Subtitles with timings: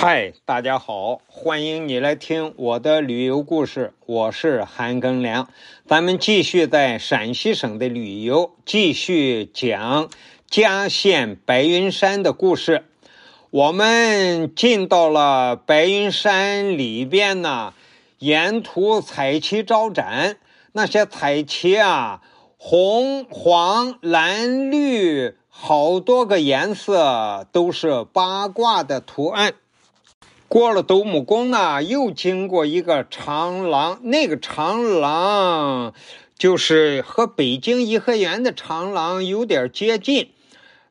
[0.00, 5.48] 嗨，大家好，欢迎你来听我的旅游故事，我是韩庚良。
[5.88, 10.08] 咱们继续在陕西省的旅游，继续讲
[10.48, 12.84] 嘉县白云山的故事。
[13.50, 17.74] 我们进到了白云山里边呢，
[18.20, 20.36] 沿途彩旗招展，
[20.70, 22.22] 那些彩旗啊，
[22.56, 29.54] 红、黄、蓝、绿，好多个颜色，都是八卦的图案。
[30.48, 35.92] 过了斗母宫呢，又经过一个长廊，那个长廊
[36.38, 40.30] 就是和北京颐和园的长廊有点接近。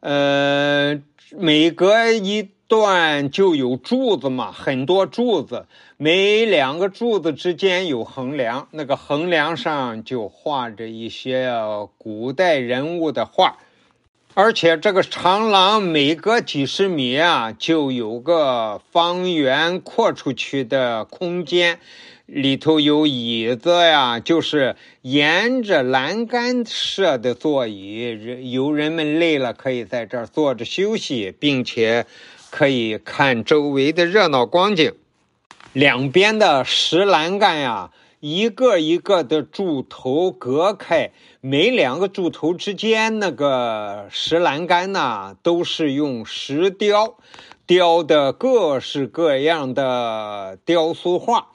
[0.00, 1.00] 呃，
[1.30, 11.50] 每隔一段就有柱子嘛，很多柱子，每两个柱子之间有横梁，那个横梁上就画着一些
[11.96, 13.56] 古代人物的画。
[14.38, 21.80] 而且这个长廊每隔几十米啊，就有个方圆扩出去的空间，
[22.26, 32.04] 里头有椅子呀，就是沿着栏杆设的座椅，游人们累了可以在这儿坐着休息，并且
[32.50, 34.92] 可以看周围的热闹光景。
[35.72, 37.90] 两边的石栏杆呀。
[38.20, 47.18] 一个一个的柱头隔开，每两个柱头之间那个石栏杆呢，都是用石雕
[47.66, 51.48] 雕的各式各样的雕塑画。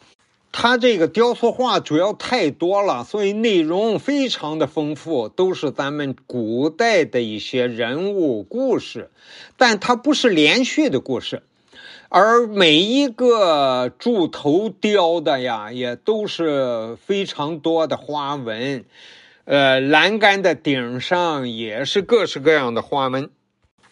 [0.51, 9.09] 它这个雕塑画主要太多了，所以内容非常的丰富，都是咱们古代的一些人物故事，
[9.57, 11.41] 但它不是连续的故事。
[12.13, 18.83] 而每一个柱头雕的呀，也都是非常多的花纹，
[19.45, 23.29] 呃，栏杆的顶上也是各式各样的花纹。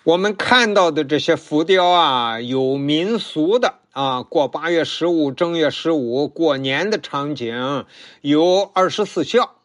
[0.03, 7.85] 我们看到的这些浮雕啊，有民俗的啊，过八月十五、正月十五过年的场景，
[8.19, 9.55] 有二十四孝。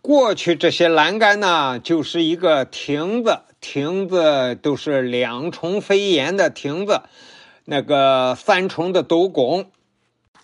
[0.00, 7.00] 过去这些栏杆呢，就是一个亭子，亭子都是两重飞檐的亭子。
[7.72, 9.70] 那个三重的斗拱，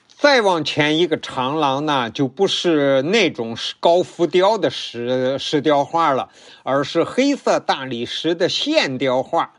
[0.06, 6.28] 再往前一个长廊呢，就不是那种高浮雕的石石雕画了，
[6.62, 9.54] 而是黑色大理石的线雕画。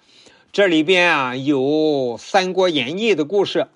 [0.53, 1.57] 这里边啊有
[2.17, 3.67] 《三国演义》的故事，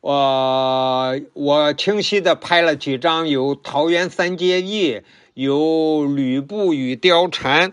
[0.00, 5.02] 我我清晰的拍了几张，有桃园三结义，
[5.34, 7.72] 有吕布与貂蝉。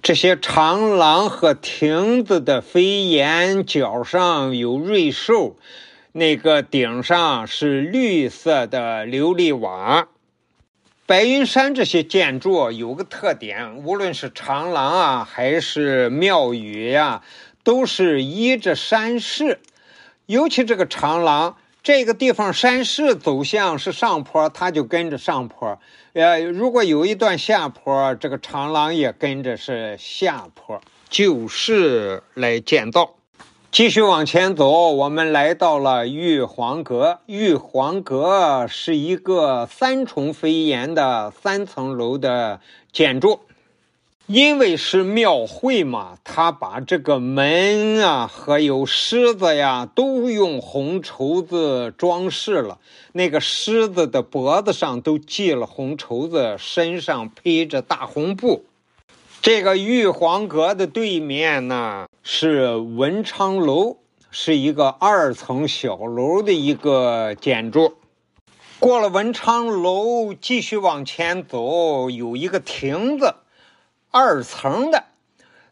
[0.00, 5.56] 这些长廊和亭子的飞檐角上有瑞兽，
[6.12, 10.08] 那个顶上是绿色的琉璃瓦。
[11.04, 17.22] 白云山这些建筑有个特点，无论是长廊啊，还是庙宇呀，
[17.64, 19.60] 都是依着山势，
[20.26, 21.56] 尤其这个长廊。
[21.82, 25.78] 这个地方山势走向是上坡，它就跟着上坡。
[26.12, 33.14] 呃，如果有一段下坡，这个长廊也跟着是下坡，就是来建造。
[33.70, 37.20] 继续往前走，我们来到了玉皇阁。
[37.26, 42.60] 玉皇阁是一个三重飞檐的三层楼的
[42.92, 43.40] 建筑。
[44.28, 52.78] 因为是庙会嘛，他把这个门啊和有狮子呀都用红绸子装饰了。
[53.12, 58.66] 那个狮子的脖子上都系了红绸子，身上披着大红布。
[59.40, 63.96] 这个玉皇阁的对面呢是文昌楼，
[64.30, 67.94] 是一个二层小楼的一个建筑。
[68.78, 73.34] 过了文昌楼，继续往前走，有一个亭子。
[74.10, 75.04] 二层的，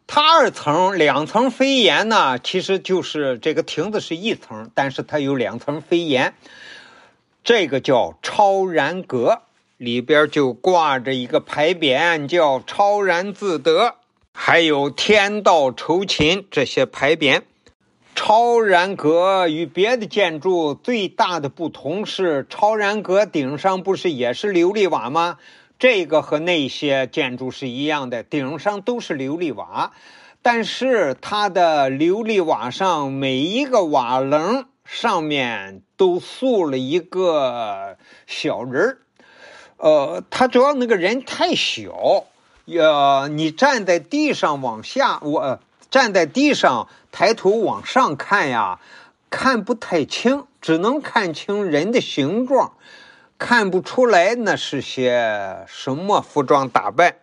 [0.06, 6.34] 它二层两层飞檐呢，其实就是这个亭子是一层，但是它有两层飞檐。
[7.42, 9.42] 这个叫超然阁，
[9.76, 13.94] 里边就挂着一个牌匾，叫“超然自得”，
[14.34, 17.42] 还有“天道酬勤”这些牌匾。
[18.14, 25.38] 超然阁与别的建筑最大的不同是，超然阁顶上不是也是琉璃瓦吗？
[25.78, 29.92] 这个和那些建筑是一样的，顶上都是琉璃瓦，
[30.40, 38.98] 但是它的琉璃瓦上每一个瓦棱上面都塑了一个小人儿。
[39.76, 42.24] 呃，它主要那个人太小，
[42.64, 48.80] 呃，你站在地上往下，我站在地上抬头往上看呀，
[49.28, 52.72] 看不太清，只能看清人的形状。
[53.38, 57.16] 看不出来那是些什么服装打扮。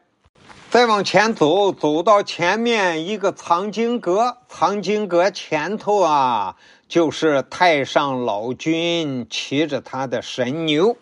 [0.70, 6.56] 再往前走，走到前面一个藏经阁，藏经阁前头啊，
[6.88, 10.98] 就是太上老君骑着他的神牛。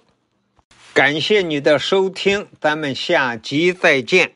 [0.93, 4.33] 感谢你的收听，咱们下集再见。